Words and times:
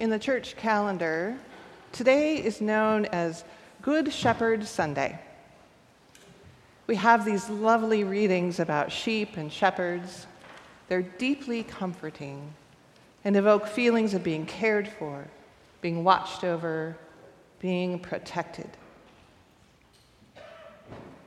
in 0.00 0.10
the 0.10 0.18
church 0.18 0.56
calendar, 0.56 1.36
today 1.92 2.36
is 2.36 2.60
known 2.60 3.06
as 3.06 3.44
Good 3.82 4.12
Shepherd 4.12 4.66
Sunday. 4.66 5.18
We 6.86 6.96
have 6.96 7.24
these 7.24 7.48
lovely 7.48 8.04
readings 8.04 8.60
about 8.60 8.92
sheep 8.92 9.36
and 9.36 9.52
shepherds. 9.52 10.26
They're 10.88 11.02
deeply 11.02 11.62
comforting 11.62 12.52
and 13.24 13.36
evoke 13.36 13.66
feelings 13.66 14.14
of 14.14 14.22
being 14.22 14.46
cared 14.46 14.88
for, 14.88 15.26
being 15.80 16.04
watched 16.04 16.44
over, 16.44 16.96
being 17.58 17.98
protected. 17.98 18.68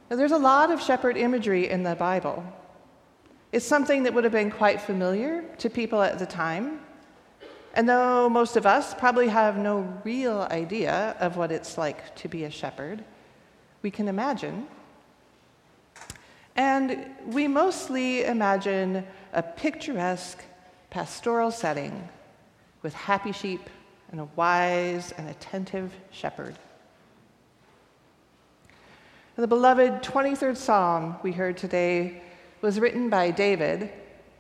Now, 0.10 0.16
there's 0.16 0.32
a 0.32 0.38
lot 0.38 0.72
of 0.72 0.82
shepherd 0.82 1.18
imagery 1.18 1.70
in 1.70 1.84
the 1.84 1.96
Bible. 1.96 2.44
It's 3.52 3.66
something 3.66 4.04
that 4.04 4.14
would 4.14 4.24
have 4.24 4.34
been 4.34 4.52
quite 4.52 4.80
familiar 4.80 5.44
to 5.58 5.70
people 5.70 6.02
at 6.02 6.20
the 6.20 6.26
time. 6.26 6.80
And 7.80 7.88
though 7.88 8.28
most 8.28 8.58
of 8.58 8.66
us 8.66 8.94
probably 8.94 9.30
have 9.30 9.58
no 9.58 9.88
real 10.04 10.46
idea 10.52 11.16
of 11.18 11.38
what 11.38 11.50
it's 11.50 11.78
like 11.78 12.14
to 12.18 12.28
be 12.28 12.44
a 12.44 12.52
shepherd, 12.52 13.06
we 13.84 13.90
can 13.90 14.10
imagine. 14.10 14.68
And 16.58 17.06
we 17.28 17.48
mostly 17.48 18.26
imagine 18.26 19.08
a 19.32 19.42
picturesque 19.42 20.44
pastoral 20.90 21.52
setting 21.52 22.10
with 22.82 22.94
happy 22.94 23.32
sheep 23.32 23.70
and 24.12 24.20
a 24.20 24.28
wise 24.36 25.14
and 25.14 25.30
attentive 25.30 25.94
shepherd. 26.12 26.56
The 29.38 29.48
beloved 29.48 30.04
23rd 30.04 30.58
Psalm 30.58 31.16
we 31.24 31.32
heard 31.32 31.56
today 31.56 32.24
was 32.60 32.78
written 32.78 33.10
by 33.10 33.32
David, 33.32 33.90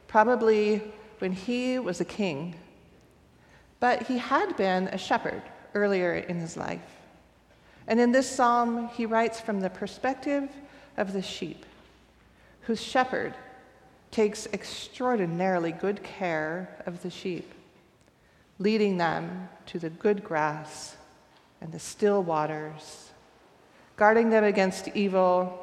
probably 0.09 0.81
when 1.19 1.31
he 1.31 1.79
was 1.79 2.01
a 2.01 2.05
king. 2.05 2.55
But 3.79 4.03
he 4.03 4.17
had 4.17 4.55
been 4.57 4.87
a 4.87 4.97
shepherd 4.97 5.41
earlier 5.73 6.13
in 6.15 6.39
his 6.39 6.57
life. 6.57 6.81
And 7.87 7.99
in 7.99 8.11
this 8.11 8.29
psalm, 8.29 8.89
he 8.89 9.05
writes 9.05 9.39
from 9.39 9.61
the 9.61 9.69
perspective 9.69 10.49
of 10.97 11.13
the 11.13 11.21
sheep, 11.21 11.65
whose 12.61 12.81
shepherd 12.81 13.33
takes 14.11 14.47
extraordinarily 14.53 15.71
good 15.71 16.03
care 16.03 16.83
of 16.85 17.01
the 17.03 17.09
sheep, 17.09 17.51
leading 18.59 18.97
them 18.97 19.49
to 19.67 19.79
the 19.79 19.89
good 19.89 20.23
grass 20.23 20.97
and 21.61 21.71
the 21.71 21.79
still 21.79 22.21
waters 22.21 23.09
guarding 23.99 24.29
them 24.29 24.45
against 24.45 24.87
evil, 24.95 25.59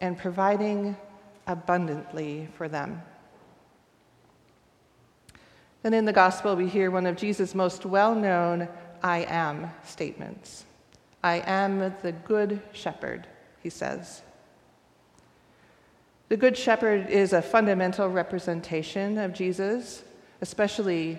and 0.00 0.18
providing 0.18 0.96
abundantly 1.46 2.48
for 2.58 2.68
them. 2.68 3.00
Then 5.82 5.94
in 5.94 6.04
the 6.04 6.12
gospel, 6.12 6.56
we 6.56 6.68
hear 6.68 6.90
one 6.90 7.06
of 7.06 7.16
Jesus' 7.16 7.54
most 7.54 7.86
well 7.86 8.14
known 8.14 8.68
I 9.02 9.26
am 9.28 9.70
statements 9.84 10.64
I 11.22 11.42
am 11.46 11.92
the 12.02 12.12
good 12.12 12.60
shepherd, 12.72 13.26
he 13.60 13.68
says. 13.68 14.22
The 16.28 16.36
good 16.36 16.56
shepherd 16.56 17.08
is 17.08 17.32
a 17.32 17.42
fundamental 17.42 18.08
representation 18.08 19.18
of 19.18 19.32
Jesus, 19.32 20.02
especially 20.40 21.18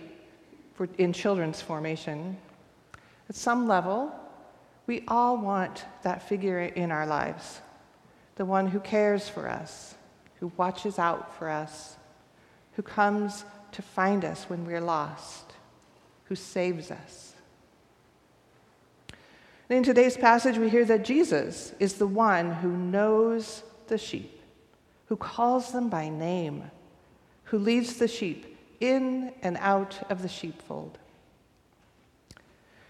in 0.98 1.12
children's 1.12 1.62
formation. 1.62 2.38
At 3.30 3.36
some 3.36 3.68
level, 3.68 4.14
we 4.86 5.04
all 5.08 5.38
want 5.38 5.86
that 6.04 6.28
figure 6.28 6.62
in 6.62 6.92
our 6.92 7.06
lives 7.06 7.62
the 8.36 8.46
one 8.46 8.68
who 8.68 8.80
cares 8.80 9.28
for 9.28 9.50
us, 9.50 9.96
who 10.40 10.52
watches 10.58 11.00
out 11.00 11.36
for 11.38 11.50
us, 11.50 11.98
who 12.74 12.84
comes 12.84 13.44
to 13.74 13.82
find 13.82 14.26
us 14.26 14.46
when 14.46 14.66
we're 14.66 14.82
lost, 14.82 15.54
who 16.26 16.36
saves 16.36 16.92
us. 16.92 17.34
And 19.70 19.78
in 19.78 19.84
today's 19.84 20.16
passage, 20.16 20.58
we 20.58 20.70
hear 20.70 20.86
that 20.86 21.04
Jesus 21.04 21.74
is 21.80 21.96
the 21.96 22.08
one 22.08 22.52
who 22.52 22.72
knows 22.72 23.64
the 23.88 23.98
sheep, 23.98 24.42
who 25.08 25.18
calls 25.18 25.72
them 25.72 25.90
by 25.90 26.10
name, 26.10 26.72
who 27.46 27.60
leads 27.60 27.98
the 27.98 28.08
sheep 28.08 28.58
in 28.80 29.34
and 29.42 29.58
out 29.60 30.00
of 30.10 30.22
the 30.22 30.30
sheepfold. 30.30 30.98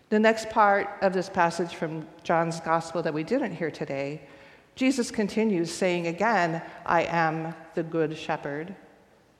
The 0.10 0.20
next 0.20 0.50
part 0.50 0.90
of 1.02 1.14
this 1.14 1.30
passage 1.30 1.76
from 1.76 2.08
John's 2.24 2.60
gospel 2.62 3.02
that 3.04 3.14
we 3.14 3.24
didn't 3.24 3.56
hear 3.56 3.72
today, 3.72 4.22
Jesus 4.76 5.10
continues 5.10 5.72
saying 5.72 6.08
again, 6.08 6.62
I 6.86 7.04
am 7.04 7.56
the 7.74 7.84
good 7.84 8.16
shepherd 8.18 8.76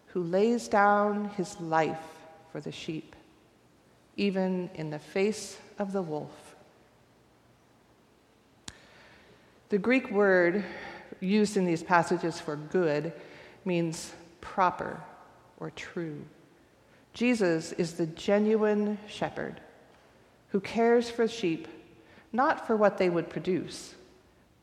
who 0.08 0.24
lays 0.24 0.68
down 0.68 1.30
his 1.30 1.60
life 1.60 2.00
for 2.52 2.62
the 2.62 2.72
sheep, 2.72 3.16
even 4.16 4.70
in 4.76 4.90
the 4.90 5.00
face 5.00 5.58
of 5.80 5.92
the 5.92 6.02
wolf. 6.02 6.56
The 9.70 9.78
Greek 9.78 10.10
word 10.12 10.64
used 11.20 11.58
in 11.58 11.66
these 11.66 11.84
passages 11.84 12.40
for 12.40 12.56
good 12.56 13.12
means 13.66 14.14
proper 14.40 15.00
or 15.60 15.72
true. 15.72 16.24
Jesus 17.14 17.74
is 17.74 17.94
the 17.94 18.06
genuine 18.06 18.98
shepherd 19.08 19.60
who 20.50 20.60
cares 20.62 21.10
for 21.10 21.28
sheep, 21.28 21.68
not 22.32 22.66
for 22.66 22.76
what 22.76 22.98
they 22.98 23.10
would 23.10 23.30
produce, 23.30 23.96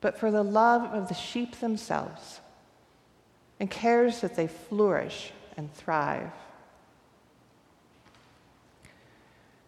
but 0.01 0.19
for 0.19 0.31
the 0.31 0.43
love 0.43 0.85
of 0.95 1.09
the 1.09 1.15
sheep 1.15 1.61
themselves, 1.61 2.41
and 3.61 3.71
cares 3.71 4.21
that 4.21 4.37
they 4.37 4.47
flourish 4.47 5.33
and 5.57 5.73
thrive. 5.73 6.31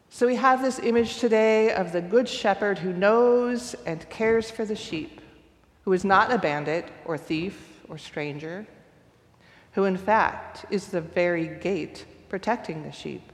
So 0.08 0.26
we 0.26 0.36
have 0.36 0.62
this 0.62 0.78
image 0.78 1.18
today 1.18 1.72
of 1.72 1.92
the 1.92 2.00
good 2.00 2.28
shepherd 2.28 2.78
who 2.78 2.92
knows 2.92 3.74
and 3.84 4.08
cares 4.08 4.50
for 4.50 4.64
the 4.64 4.74
sheep, 4.74 5.20
who 5.84 5.92
is 5.92 6.04
not 6.04 6.32
a 6.32 6.38
bandit 6.38 6.86
or 7.04 7.18
thief 7.18 7.80
or 7.88 7.98
stranger, 7.98 8.66
who 9.72 9.84
in 9.84 9.98
fact 9.98 10.64
is 10.70 10.88
the 10.88 11.02
very 11.02 11.48
gate 11.58 12.06
protecting 12.30 12.82
the 12.82 12.92
sheep. 12.92 13.30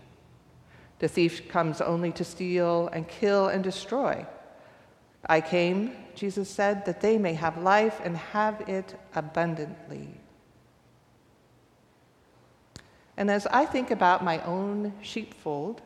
The 0.98 1.08
thief 1.08 1.48
comes 1.48 1.80
only 1.80 2.12
to 2.12 2.24
steal 2.24 2.88
and 2.92 3.08
kill 3.08 3.48
and 3.48 3.62
destroy. 3.62 4.26
I 5.26 5.40
came, 5.40 5.92
Jesus 6.14 6.50
said, 6.50 6.84
that 6.86 7.00
they 7.00 7.16
may 7.16 7.34
have 7.34 7.58
life 7.58 8.00
and 8.02 8.16
have 8.16 8.60
it 8.68 8.96
abundantly. 9.14 10.08
And 13.16 13.30
as 13.30 13.46
I 13.46 13.66
think 13.66 13.90
about 13.90 14.24
my 14.24 14.42
own 14.44 14.92
sheepfold, 15.02 15.82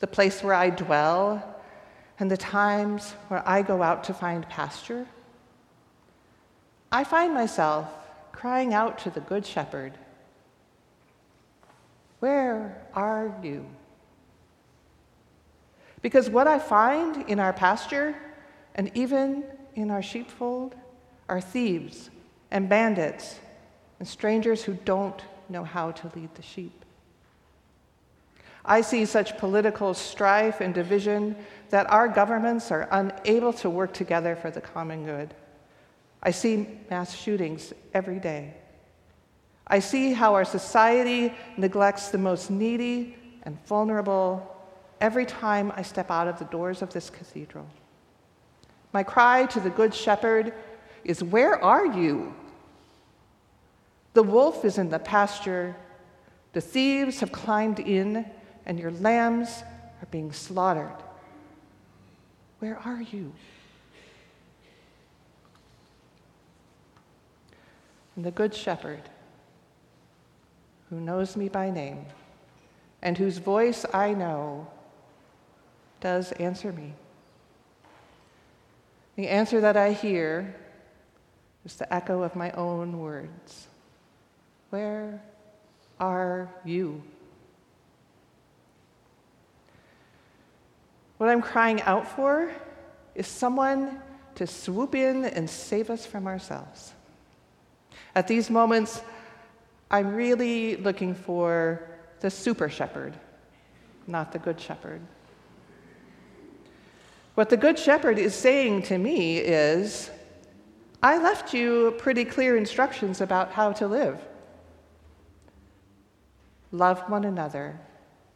the 0.00 0.06
place 0.06 0.42
where 0.42 0.54
I 0.54 0.70
dwell, 0.70 1.56
and 2.18 2.30
the 2.30 2.36
times 2.36 3.12
where 3.28 3.46
I 3.46 3.62
go 3.62 3.82
out 3.82 4.04
to 4.04 4.14
find 4.14 4.48
pasture, 4.48 5.06
I 6.90 7.04
find 7.04 7.34
myself 7.34 7.88
crying 8.32 8.74
out 8.74 8.98
to 9.00 9.10
the 9.10 9.20
Good 9.20 9.44
Shepherd, 9.44 9.92
Where 12.20 12.82
are 12.94 13.34
you? 13.42 13.66
Because 16.02 16.30
what 16.30 16.46
I 16.46 16.58
find 16.58 17.28
in 17.28 17.40
our 17.40 17.52
pasture 17.52 18.14
and 18.74 18.90
even 18.94 19.44
in 19.74 19.90
our 19.90 20.02
sheepfold 20.02 20.74
are 21.28 21.40
thieves 21.40 22.10
and 22.50 22.68
bandits 22.68 23.38
and 23.98 24.06
strangers 24.06 24.62
who 24.62 24.74
don't 24.84 25.20
know 25.50 25.64
how 25.64 25.90
to 25.90 26.10
lead 26.14 26.34
the 26.34 26.42
sheep. 26.42 26.84
I 28.64 28.82
see 28.82 29.06
such 29.06 29.38
political 29.38 29.94
strife 29.94 30.60
and 30.60 30.74
division 30.74 31.36
that 31.70 31.90
our 31.90 32.06
governments 32.06 32.70
are 32.70 32.86
unable 32.90 33.52
to 33.54 33.70
work 33.70 33.94
together 33.94 34.36
for 34.36 34.50
the 34.50 34.60
common 34.60 35.04
good. 35.04 35.32
I 36.22 36.32
see 36.32 36.66
mass 36.90 37.14
shootings 37.14 37.72
every 37.94 38.18
day. 38.18 38.54
I 39.66 39.78
see 39.78 40.12
how 40.12 40.34
our 40.34 40.44
society 40.44 41.32
neglects 41.56 42.08
the 42.08 42.18
most 42.18 42.50
needy 42.50 43.16
and 43.42 43.64
vulnerable 43.66 44.54
every 45.00 45.26
time 45.26 45.72
I 45.76 45.82
step 45.82 46.10
out 46.10 46.28
of 46.28 46.38
the 46.38 46.44
doors 46.46 46.82
of 46.82 46.92
this 46.92 47.08
cathedral. 47.08 47.66
My 48.92 49.02
cry 49.02 49.46
to 49.46 49.60
the 49.60 49.70
Good 49.70 49.94
Shepherd 49.94 50.52
is, 51.04 51.22
Where 51.22 51.62
are 51.62 51.86
you? 51.86 52.34
The 54.18 54.24
wolf 54.24 54.64
is 54.64 54.78
in 54.78 54.88
the 54.88 54.98
pasture, 54.98 55.76
the 56.52 56.60
thieves 56.60 57.20
have 57.20 57.30
climbed 57.30 57.78
in, 57.78 58.26
and 58.66 58.76
your 58.76 58.90
lambs 58.90 59.62
are 60.02 60.06
being 60.10 60.32
slaughtered. 60.32 60.96
Where 62.58 62.78
are 62.78 63.00
you? 63.00 63.32
And 68.16 68.24
the 68.24 68.32
Good 68.32 68.56
Shepherd, 68.56 69.02
who 70.90 70.98
knows 70.98 71.36
me 71.36 71.48
by 71.48 71.70
name, 71.70 72.04
and 73.00 73.16
whose 73.16 73.38
voice 73.38 73.86
I 73.94 74.14
know, 74.14 74.66
does 76.00 76.32
answer 76.32 76.72
me. 76.72 76.92
The 79.14 79.28
answer 79.28 79.60
that 79.60 79.76
I 79.76 79.92
hear 79.92 80.56
is 81.64 81.76
the 81.76 81.94
echo 81.94 82.24
of 82.24 82.34
my 82.34 82.50
own 82.50 82.98
words 82.98 83.68
Where 84.70 85.22
are 85.98 86.48
you? 86.64 87.02
What 91.16 91.30
I'm 91.30 91.42
crying 91.42 91.82
out 91.82 92.06
for 92.06 92.52
is 93.14 93.26
someone 93.26 94.00
to 94.36 94.46
swoop 94.46 94.94
in 94.94 95.24
and 95.24 95.48
save 95.50 95.90
us 95.90 96.06
from 96.06 96.26
ourselves. 96.26 96.92
At 98.14 98.28
these 98.28 98.50
moments, 98.50 99.02
I'm 99.90 100.14
really 100.14 100.76
looking 100.76 101.14
for 101.14 101.82
the 102.20 102.30
super 102.30 102.68
shepherd, 102.68 103.14
not 104.06 104.32
the 104.32 104.38
good 104.38 104.60
shepherd. 104.60 105.00
What 107.34 107.48
the 107.48 107.56
good 107.56 107.78
shepherd 107.78 108.18
is 108.18 108.34
saying 108.34 108.82
to 108.82 108.98
me 108.98 109.38
is, 109.38 110.10
I 111.02 111.18
left 111.18 111.54
you 111.54 111.94
pretty 111.98 112.24
clear 112.24 112.56
instructions 112.56 113.20
about 113.20 113.52
how 113.52 113.72
to 113.72 113.86
live. 113.86 114.20
Love 116.72 117.00
one 117.08 117.24
another 117.24 117.78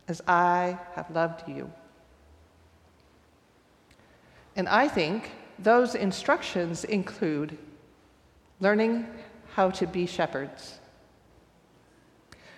as 0.08 0.23
I 0.26 0.79
have 0.94 1.11
loved 1.11 1.49
you. 1.49 1.70
And 4.56 4.69
I 4.69 4.88
think 4.88 5.31
those 5.58 5.94
instructions 5.94 6.84
include 6.84 7.56
learning 8.61 9.06
how 9.55 9.70
to 9.70 9.87
be 9.87 10.06
shepherds. 10.06 10.79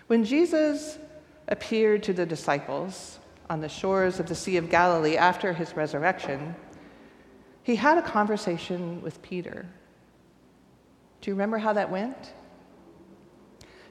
When 0.06 0.24
Jesus 0.24 0.98
appeared 1.48 2.02
to 2.04 2.12
the 2.12 2.26
disciples 2.26 3.18
on 3.50 3.60
the 3.60 3.68
shores 3.68 4.20
of 4.20 4.26
the 4.26 4.34
Sea 4.34 4.56
of 4.56 4.70
Galilee 4.70 5.16
after 5.16 5.52
his 5.52 5.76
resurrection, 5.76 6.54
he 7.62 7.76
had 7.76 7.98
a 7.98 8.02
conversation 8.02 9.00
with 9.02 9.22
Peter. 9.22 9.66
Do 11.20 11.30
you 11.30 11.34
remember 11.34 11.58
how 11.58 11.72
that 11.72 11.90
went? 11.90 12.32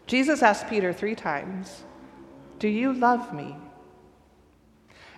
Jesus 0.07 0.43
asked 0.43 0.67
Peter 0.69 0.91
three 0.93 1.15
times, 1.15 1.83
Do 2.59 2.67
you 2.67 2.93
love 2.93 3.33
me? 3.33 3.55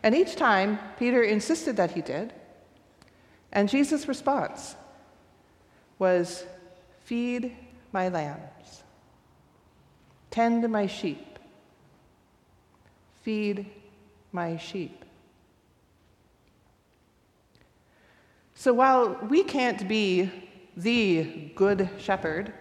And 0.04 0.14
each 0.14 0.36
time, 0.36 0.78
Peter 1.00 1.24
insisted 1.24 1.78
that 1.78 1.92
he 1.92 2.02
did. 2.02 2.34
And 3.52 3.68
Jesus' 3.68 4.08
response 4.08 4.76
was, 5.98 6.46
Feed 7.06 7.56
my 7.92 8.10
lambs, 8.10 8.84
tend 10.30 10.68
my 10.70 10.86
sheep, 10.86 11.40
feed 13.24 13.66
my 14.32 14.58
sheep. 14.58 15.06
So 18.54 18.74
while 18.74 19.20
we 19.30 19.44
can't 19.44 19.88
be 19.88 20.32
the 20.76 21.52
good 21.56 21.90
shepherd, 21.98 22.54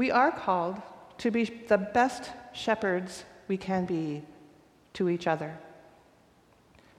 we 0.00 0.10
are 0.10 0.32
called 0.32 0.80
to 1.18 1.30
be 1.30 1.44
the 1.44 1.76
best 1.76 2.30
shepherds 2.54 3.24
we 3.48 3.58
can 3.58 3.84
be 3.84 4.22
to 4.94 5.10
each 5.10 5.26
other. 5.26 5.58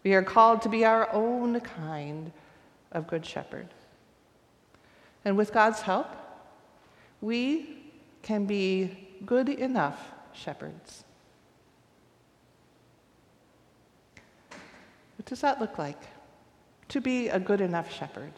We 0.04 0.14
are 0.14 0.22
called 0.22 0.62
to 0.62 0.70
be 0.70 0.86
our 0.86 1.12
own 1.12 1.60
kind 1.62 2.32
of 2.92 3.08
Good 3.08 3.26
Shepherd. 3.26 3.70
And 5.26 5.36
with 5.36 5.52
God's 5.52 5.82
help, 5.82 6.10
we 7.22 7.82
can 8.22 8.46
be 8.46 8.96
good 9.26 9.50
enough 9.50 10.12
shepherds. 10.32 11.04
What 15.18 15.26
does 15.26 15.42
that 15.42 15.60
look 15.60 15.80
like? 15.80 16.04
To 16.90 17.02
be 17.02 17.30
a 17.30 17.40
good 17.40 17.62
enough 17.62 17.92
shepherd. 17.92 18.34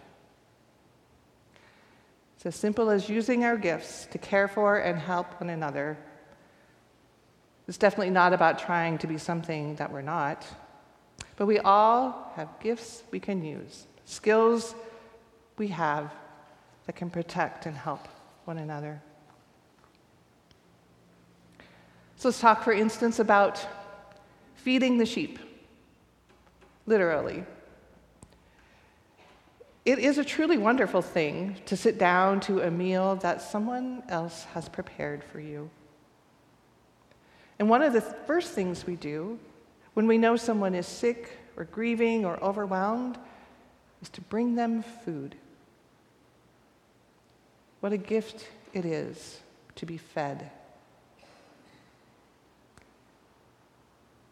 It's 2.44 2.57
as 2.57 2.60
simple 2.60 2.90
as 2.90 3.07
using 3.07 3.45
our 3.45 3.56
gifts 3.56 4.06
to 4.12 4.18
care 4.18 4.50
for 4.50 4.78
and 4.78 5.00
help 5.00 5.40
one 5.40 5.50
another. 5.50 5.98
It's 7.69 7.78
definitely 7.78 8.10
not 8.10 8.34
about 8.34 8.60
trying 8.60 8.98
to 8.98 9.07
be 9.07 9.18
something 9.18 9.75
that 9.75 9.90
we're 9.90 10.01
not, 10.01 10.45
but 11.38 11.45
we 11.45 11.60
all 11.60 12.34
have 12.36 12.50
gifts 12.60 13.04
we 13.12 13.22
can 13.22 13.45
use 13.45 13.88
skills 14.04 14.75
we 15.57 15.69
have 15.69 16.13
that 16.86 16.98
can 16.98 17.10
protect 17.10 17.66
and 17.66 17.78
help 17.78 18.10
one 18.44 18.57
another. 18.57 19.01
So 22.18 22.28
let's 22.28 22.42
talk, 22.42 22.62
for 22.62 22.74
instance, 22.74 23.19
about 23.19 23.66
feeding 24.56 24.98
the 24.98 25.06
sheep, 25.06 25.40
literally. 26.88 27.45
It 29.85 30.00
is 30.00 30.18
a 30.18 30.24
truly 30.24 30.57
wonderful 30.57 31.01
thing 31.01 31.57
to 31.65 31.75
sit 31.75 31.97
down 31.97 32.39
to 32.41 32.62
a 32.62 32.71
meal 32.71 33.18
that 33.18 33.41
someone 33.41 34.03
else 34.07 34.45
has 34.53 34.69
prepared 34.69 35.24
for 35.24 35.41
you. 35.41 35.69
And 37.59 37.69
one 37.69 37.81
of 37.81 37.91
the 37.91 38.01
first 38.01 38.53
things 38.53 38.85
we 38.85 38.95
do 38.95 39.39
when 39.94 40.07
we 40.07 40.18
know 40.18 40.38
someone 40.38 40.74
is 40.74 40.88
sick 40.88 41.38
or 41.57 41.65
grieving 41.65 42.24
or 42.24 42.41
overwhelmed 42.41 43.18
is 44.01 44.09
to 44.09 44.21
bring 44.21 44.56
them 44.56 44.83
food. 44.83 45.35
What 47.81 47.91
a 47.91 47.97
gift 47.97 48.47
it 48.71 48.85
is 48.85 49.41
to 49.75 49.85
be 49.85 49.97
fed. 49.97 50.50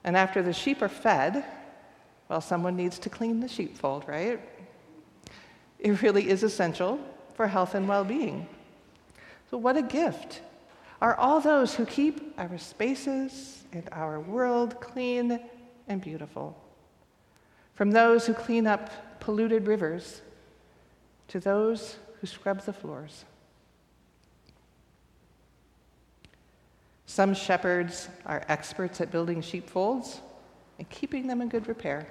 And 0.03 0.15
after 0.15 0.41
the 0.41 0.53
sheep 0.53 0.81
are 0.81 0.89
fed, 0.89 1.43
well, 2.29 2.41
someone 2.41 2.77
needs 2.77 2.97
to 2.99 3.09
clean 3.09 3.41
the 3.41 3.49
sheepfold, 3.49 4.05
right? 4.07 4.39
It 5.81 6.01
really 6.03 6.29
is 6.29 6.43
essential 6.43 6.99
for 7.33 7.47
health 7.47 7.73
and 7.75 7.87
well 7.87 8.05
being. 8.05 8.47
So, 9.49 9.57
what 9.57 9.75
a 9.75 9.81
gift 9.81 10.41
are 11.01 11.15
all 11.15 11.41
those 11.41 11.73
who 11.73 11.85
keep 11.85 12.33
our 12.37 12.57
spaces 12.59 13.63
and 13.73 13.89
our 13.91 14.19
world 14.19 14.79
clean 14.79 15.39
and 15.87 15.99
beautiful. 15.99 16.55
From 17.73 17.91
those 17.91 18.27
who 18.27 18.33
clean 18.35 18.67
up 18.67 19.19
polluted 19.19 19.65
rivers 19.67 20.21
to 21.29 21.39
those 21.39 21.97
who 22.19 22.27
scrub 22.27 22.61
the 22.61 22.73
floors. 22.73 23.25
Some 27.07 27.33
shepherds 27.33 28.07
are 28.25 28.43
experts 28.47 29.01
at 29.01 29.11
building 29.11 29.41
sheepfolds 29.41 30.21
and 30.77 30.87
keeping 30.89 31.27
them 31.27 31.41
in 31.41 31.49
good 31.49 31.67
repair, 31.67 32.07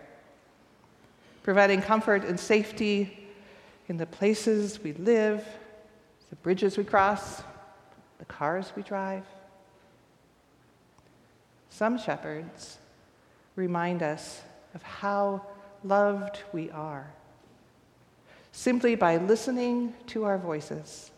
providing 1.43 1.81
comfort 1.81 2.25
and 2.25 2.39
safety 2.39 3.20
in 3.91 3.97
the 3.97 4.07
places 4.07 4.79
we 4.85 4.93
live, 4.93 5.45
the 6.31 6.37
bridges 6.37 6.79
we 6.79 6.85
cross, 6.85 7.43
the 8.21 8.25
cars 8.25 8.73
we 8.77 8.85
drive. 8.85 9.25
Some 11.71 11.99
shepherds 11.99 12.79
remind 13.57 14.01
us 14.05 14.43
of 14.77 14.83
how 14.85 15.45
loved 15.83 16.39
we 16.53 16.71
are 16.71 17.13
simply 18.53 18.95
by 18.95 19.17
listening 19.17 19.93
to 20.07 20.23
our 20.23 20.39
voices, 20.39 21.11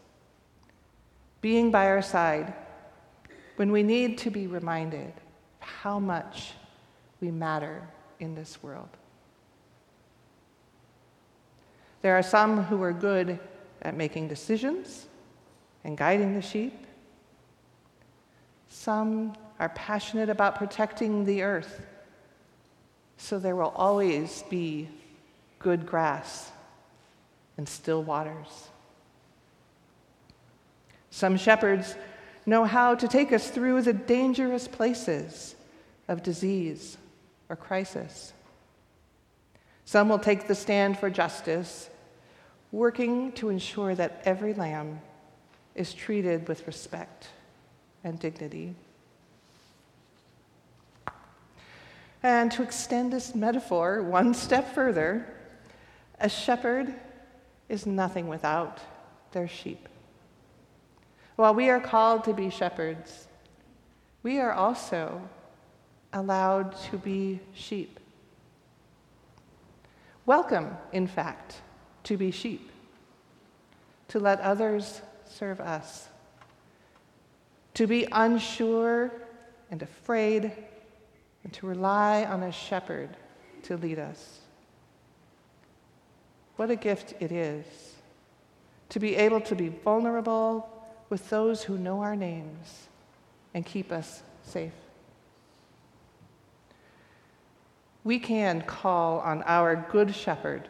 being 1.43 1.71
by 1.71 1.89
our 1.89 2.01
side 2.01 2.55
when 3.57 3.71
we 3.71 3.83
need 3.83 4.17
to 4.17 4.31
be 4.31 4.47
reminded 4.47 5.13
how 5.61 5.99
much 5.99 6.53
we 7.21 7.31
matter 7.31 7.87
in 8.19 8.35
this 8.35 8.63
world. 8.63 8.89
There 12.03 12.17
are 12.17 12.23
some 12.23 12.65
who 12.65 12.83
are 12.83 12.93
good 12.93 13.39
at 13.81 13.97
making 13.97 14.29
decisions 14.29 15.07
and 15.85 15.97
guiding 15.97 16.35
the 16.35 16.43
sheep. 16.43 16.87
Some 18.69 19.35
are 19.59 19.71
passionate 19.71 20.29
about 20.29 20.57
protecting 20.57 21.25
the 21.25 21.43
earth 21.43 21.81
so 23.23 23.39
there 23.39 23.55
will 23.55 23.73
always 23.77 24.43
be 24.51 24.89
good 25.61 25.87
grass 25.87 26.51
and 27.57 27.69
still 27.69 28.03
waters. 28.03 28.69
Some 31.11 31.37
shepherds 31.37 31.95
know 32.47 32.65
how 32.65 32.97
to 32.97 33.07
take 33.07 33.33
us 33.33 33.49
through 33.49 33.83
the 33.83 33.93
dangerous 33.93 34.67
places 34.67 35.55
of 36.09 36.25
disease 36.25 36.99
or 37.49 37.55
crisis. 37.55 38.33
Some 39.85 40.09
will 40.09 40.19
take 40.19 40.49
the 40.49 40.55
stand 40.57 40.99
for 40.99 41.09
justice, 41.09 41.89
working 42.73 43.31
to 43.33 43.51
ensure 43.51 43.95
that 43.95 44.23
every 44.25 44.55
lamb 44.55 45.01
is 45.75 45.93
treated 45.93 46.49
with 46.49 46.67
respect 46.67 47.29
and 48.03 48.19
dignity. 48.19 48.75
And 52.23 52.51
to 52.53 52.63
extend 52.63 53.13
this 53.13 53.35
metaphor 53.35 54.03
one 54.03 54.33
step 54.33 54.75
further, 54.75 55.27
a 56.19 56.29
shepherd 56.29 56.95
is 57.69 57.85
nothing 57.85 58.27
without 58.27 58.81
their 59.33 59.49
sheep. 59.49 59.89
While 61.37 61.55
we 61.55 61.69
are 61.69 61.81
called 61.81 62.25
to 62.25 62.33
be 62.33 62.49
shepherds, 62.49 63.27
we 64.23 64.39
are 64.39 64.53
also 64.53 65.21
allowed 66.13 66.77
to 66.91 66.99
be 66.99 67.41
sheep. 67.55 67.99
Welcome, 70.27 70.77
in 70.93 71.07
fact, 71.07 71.57
to 72.05 72.17
be 72.17 72.31
sheep, 72.31 72.71
to 74.09 74.19
let 74.19 74.41
others 74.41 75.03
serve 75.25 75.61
us, 75.61 76.09
to 77.75 77.87
be 77.87 78.07
unsure 78.13 79.11
and 79.71 79.83
afraid 79.83 80.53
and 81.45 81.53
to 81.53 81.67
rely 81.67 82.25
on 82.25 82.43
a 82.43 82.53
shepherd 82.53 83.11
to 83.65 83.77
lead 83.77 83.99
us. 83.99 84.41
What 86.57 86.71
a 86.71 86.77
gift 86.77 87.15
it 87.21 87.33
is 87.33 87.65
to 88.91 89.01
be 89.01 89.17
able 89.17 89.41
to 89.41 89.55
be 89.55 89.69
vulnerable 89.69 90.69
with 91.09 91.31
those 91.31 91.63
who 91.63 91.79
know 91.79 92.03
our 92.03 92.15
names 92.15 92.89
and 93.55 93.65
keep 93.65 93.91
us 93.91 94.23
safe. 94.45 94.73
We 98.05 98.19
can 98.19 98.61
call 98.61 99.21
on 99.21 99.43
our 99.45 99.77
Good 99.91 100.15
Shepherd 100.15 100.69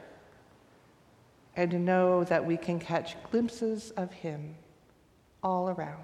and 1.57 1.85
know 1.85 2.25
that 2.25 2.45
we 2.45 2.57
can 2.57 2.79
catch 2.81 3.17
glimpses 3.31 3.91
of 3.93 4.13
him 4.13 4.55
all 5.43 5.69
around. 5.69 5.99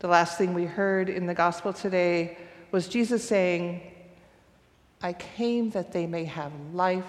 The 0.00 0.08
last 0.08 0.38
thing 0.38 0.54
we 0.54 0.64
heard 0.64 1.08
in 1.08 1.26
the 1.26 1.34
gospel 1.34 1.72
today 1.72 2.38
was 2.70 2.88
Jesus 2.88 3.26
saying, 3.26 3.80
I 5.02 5.12
came 5.12 5.70
that 5.70 5.92
they 5.92 6.06
may 6.06 6.24
have 6.24 6.52
life 6.72 7.04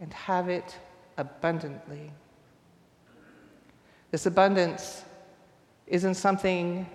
and 0.00 0.12
have 0.12 0.48
it 0.48 0.76
abundantly. 1.16 2.10
This 4.10 4.26
abundance 4.26 5.04
isn't 5.86 6.14
something 6.14 6.88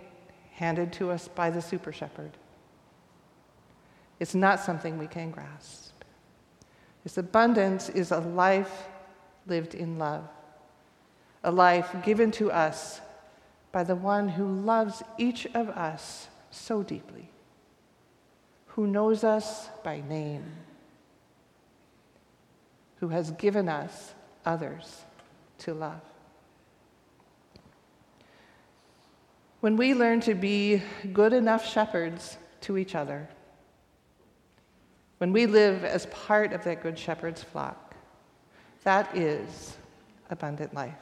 handed 0.53 0.91
to 0.93 1.11
us 1.11 1.27
by 1.27 1.49
the 1.49 1.61
super 1.61 1.91
shepherd. 1.91 2.31
It's 4.19 4.35
not 4.35 4.59
something 4.59 4.97
we 4.97 5.07
can 5.07 5.31
grasp. 5.31 5.94
This 7.05 7.19
abundance 7.19 7.87
is 7.87 8.09
a 8.09 8.19
life 8.19 8.87
lived 9.45 9.75
in 9.75 9.99
love, 9.99 10.27
a 11.43 11.51
life 11.51 11.95
given 12.03 12.31
to 12.31 12.51
us 12.51 12.99
by 13.71 13.83
the 13.83 13.95
one 13.95 14.27
who 14.27 14.47
loves 14.47 15.03
each 15.19 15.45
of 15.53 15.69
us 15.69 16.29
so 16.49 16.81
deeply, 16.81 17.29
who 18.69 18.87
knows 18.87 19.23
us 19.23 19.69
by 19.83 20.01
name, 20.01 20.45
who 22.95 23.09
has 23.09 23.29
given 23.31 23.69
us 23.69 24.15
others 24.43 25.03
to 25.59 25.75
love. 25.75 26.01
When 29.59 29.77
we 29.77 29.93
learn 29.93 30.21
to 30.21 30.33
be 30.33 30.81
good 31.13 31.33
enough 31.33 31.67
shepherds 31.67 32.37
to 32.61 32.79
each 32.79 32.95
other, 32.95 33.29
when 35.17 35.31
we 35.31 35.45
live 35.45 35.83
as 35.83 36.05
part 36.07 36.53
of 36.53 36.63
that 36.63 36.83
good 36.83 36.97
shepherd's 36.97 37.43
flock, 37.43 37.95
that 38.83 39.15
is 39.15 39.77
abundant 40.29 40.73
life. 40.73 40.93